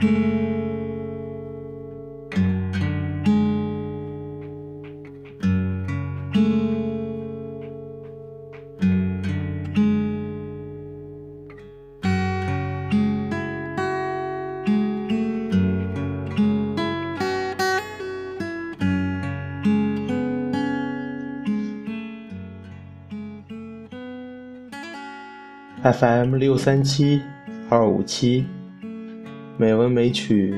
[0.00, 0.76] FM
[26.36, 27.20] 六三七
[27.68, 28.46] 二五七，
[29.60, 30.54] 美文美曲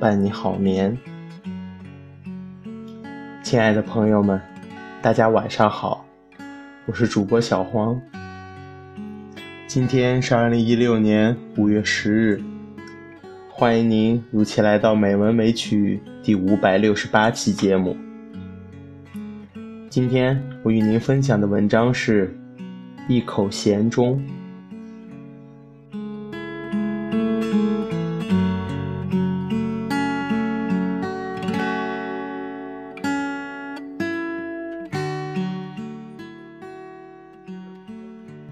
[0.00, 0.96] 伴你好眠。
[3.42, 4.40] 亲爱的朋友们，
[5.02, 6.02] 大家晚上好，
[6.86, 8.00] 我是主播小黄。
[9.66, 12.42] 今天是二零一六年五月十日，
[13.50, 17.94] 欢迎您如期来到《美文美曲》第五百六十八期节目。
[19.90, 22.34] 今天我与您分享的文章是
[23.12, 24.18] 《一口咸中》。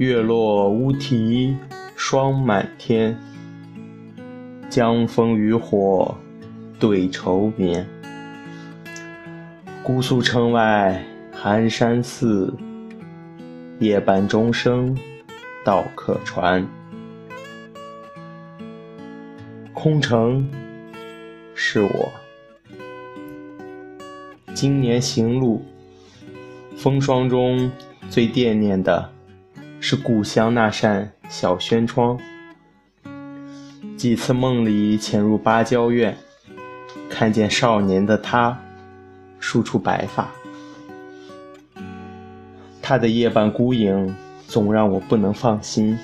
[0.07, 1.57] 月落乌啼
[1.97, 3.19] 霜满天，
[4.71, 6.17] 江枫渔火
[6.79, 7.85] 对愁眠。
[9.83, 12.55] 姑苏城外寒山寺，
[13.81, 14.97] 夜半钟声
[15.65, 16.65] 到客船。
[19.73, 20.49] 空城
[21.53, 22.13] 是我
[24.55, 25.65] 今年行路
[26.77, 27.69] 风霜中
[28.09, 29.16] 最惦念的。
[29.89, 32.19] 是故乡那扇小轩窗，
[33.97, 36.17] 几次梦里潜入芭蕉院，
[37.09, 38.61] 看见少年的他，
[39.39, 40.29] 梳出白发。
[42.83, 44.13] 他的夜半孤影，
[44.49, 45.97] 总让我不能放心。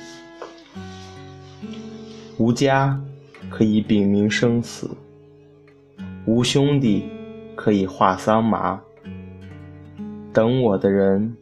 [2.39, 2.97] 无家
[3.51, 4.89] 可以禀明生死，
[6.25, 7.11] 无兄弟
[7.57, 8.81] 可以话桑麻，
[10.33, 11.37] 等我的人。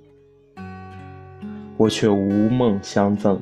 [1.80, 3.40] 我却无梦相赠，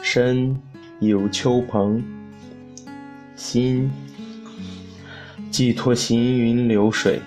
[0.00, 0.56] 身
[1.00, 2.02] 已如秋蓬，
[3.34, 3.90] 心
[5.50, 7.20] 寄托行云流水。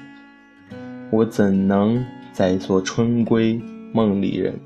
[1.11, 3.61] 我怎能再做春归
[3.93, 4.59] 梦里人？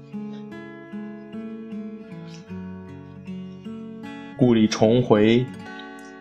[4.38, 5.46] 故里重回，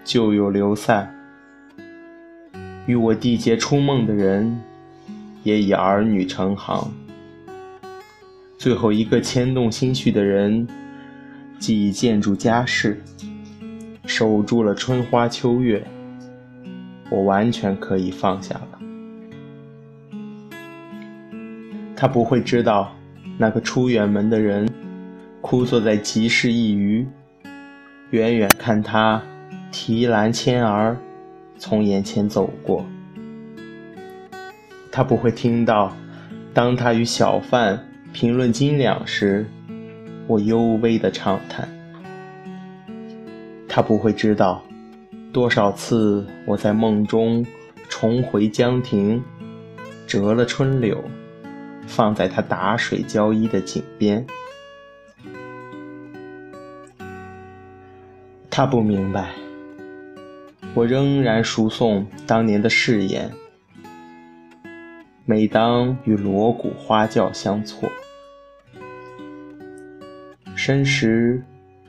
[0.03, 1.15] 旧友流散，
[2.87, 4.61] 与我缔结初梦的人，
[5.45, 6.93] 也已儿女成行。
[8.63, 10.69] 最后一个牵动心绪的人，
[11.59, 13.03] 既已建筑家室，
[14.07, 15.85] 守住了春花秋月，
[17.11, 18.79] 我完全可以放下了。
[21.97, 22.95] 他不会知道，
[23.37, 24.71] 那个出远门的人，
[25.41, 27.09] 枯坐在集市一隅，
[28.11, 29.21] 远远看他
[29.73, 30.97] 提篮牵儿
[31.59, 32.87] 从眼前走过。
[34.93, 35.93] 他不会听到，
[36.55, 37.89] 当他与小贩。
[38.13, 39.47] 评论斤两时，
[40.27, 41.67] 我幽微的畅谈。
[43.67, 44.63] 他不会知道，
[45.33, 47.45] 多少次我在梦中
[47.89, 49.23] 重回江亭，
[50.07, 51.03] 折了春柳，
[51.87, 54.27] 放在他打水浇衣的井边。
[58.51, 59.31] 他不明白，
[60.75, 63.31] 我仍然输送当年的誓言。
[65.25, 67.89] 每当与锣鼓花轿相错，
[70.65, 71.43] 深时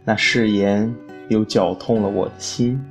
[0.03, 0.91] 那誓言
[1.27, 2.83] 又绞痛了我的心。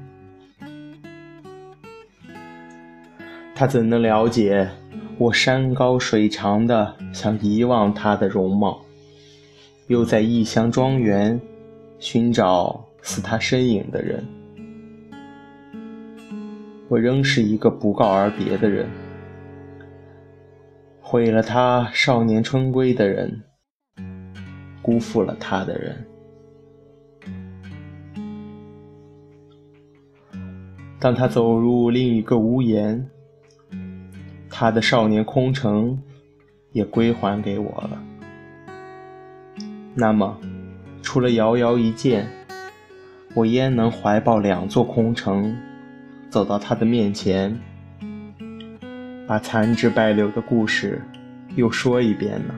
[3.52, 4.70] 他怎能了解
[5.18, 8.80] 我山高水长的想遗忘他的容貌，
[9.88, 11.40] 又在异乡庄园
[11.98, 14.24] 寻找似他身影的人？
[16.86, 18.86] 我仍是一个不告而别的人。
[21.00, 23.42] 毁了他少年春归的人，
[24.82, 26.04] 辜负了他的人。
[30.98, 33.08] 当他走入另一个屋檐，
[34.50, 36.00] 他的少年空城
[36.72, 38.02] 也归还给我了。
[39.94, 40.38] 那么，
[41.02, 42.28] 除了遥遥一见，
[43.34, 45.56] 我焉能怀抱两座空城，
[46.30, 47.58] 走到他的面前？
[49.26, 51.02] 把残枝败柳的故事
[51.56, 52.54] 又说一遍呢？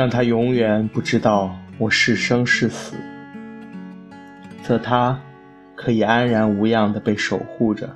[0.00, 2.96] 让他永远不知道我是生是死，
[4.62, 5.20] 则他
[5.76, 7.86] 可以安然无恙的被守护着；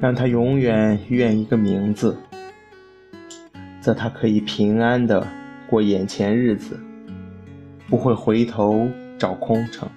[0.00, 2.16] 让他永远怨一个名字，
[3.80, 5.26] 则他可以平安的
[5.68, 6.78] 过眼前日子，
[7.88, 8.88] 不会回头
[9.18, 9.88] 找空城。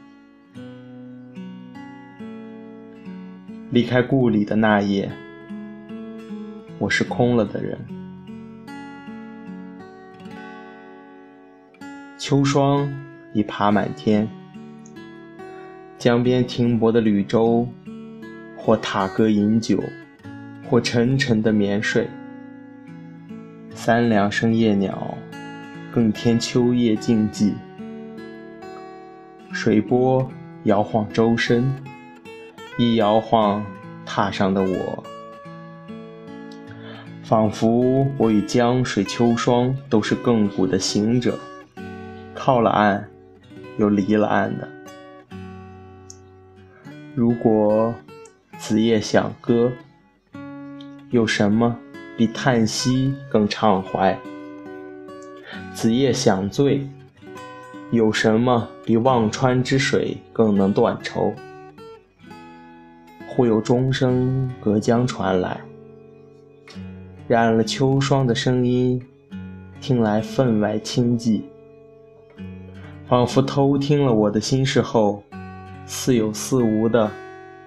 [3.69, 5.11] 离开故里的那夜，
[6.79, 7.77] 我是空了的人。
[12.29, 12.87] 秋霜
[13.33, 14.29] 已爬满天，
[15.97, 17.67] 江边停泊的绿舟，
[18.55, 19.83] 或踏歌饮酒，
[20.69, 22.07] 或沉沉的眠睡。
[23.73, 25.17] 三两声夜鸟，
[25.91, 27.51] 更添秋夜静寂。
[29.51, 30.29] 水波
[30.65, 31.65] 摇晃舟身。
[32.77, 33.65] 一摇晃，
[34.05, 35.03] 踏上的我，
[37.23, 41.35] 仿佛我与江水秋霜都是亘古的行者，
[42.39, 43.05] 靠了岸，
[43.77, 44.65] 又离了岸的。
[47.13, 47.93] 如果
[48.57, 49.69] 子夜想歌，
[51.09, 51.77] 有什么
[52.17, 54.17] 比叹息更畅怀？
[55.73, 56.87] 子夜想醉，
[57.91, 61.33] 有什么比忘川之水更能断愁？
[63.27, 65.59] 忽有钟声隔江传来，
[67.27, 69.01] 染了秋霜的声音，
[69.81, 71.41] 听来分外清寂，
[73.09, 75.23] 仿佛偷听了我的心事后，
[75.87, 77.09] 似有似无的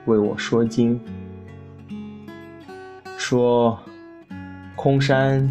[0.05, 1.00] 为我说经，
[3.17, 3.77] 说
[4.77, 5.50] 空山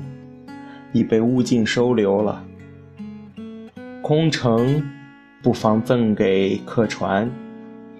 [0.93, 2.41] 已被物尽收留了，
[4.01, 4.81] 空城
[5.43, 7.29] 不妨赠给客船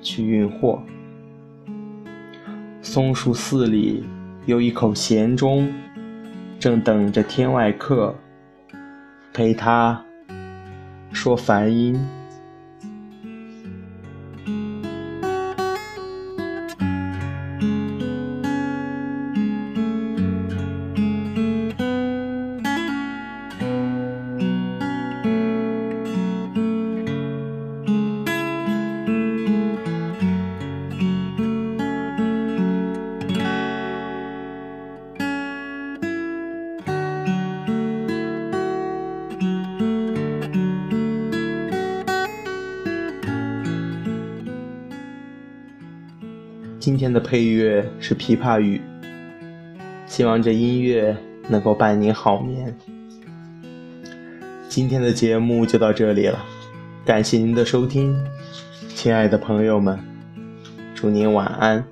[0.02, 0.82] 去运货。
[2.82, 4.06] 松树寺里
[4.46, 5.70] 有一口闲钟，
[6.58, 8.16] 正等着天外客
[9.34, 10.02] 陪他
[11.12, 12.21] 说梵音。
[46.82, 48.82] 今天的配乐是《琵琶语》，
[50.08, 51.16] 希望这音乐
[51.48, 52.76] 能够伴您好眠。
[54.68, 56.44] 今天的节目就到这里了，
[57.06, 58.20] 感谢您的收听，
[58.96, 60.00] 亲爱的朋友们，
[60.96, 61.86] 祝您晚安。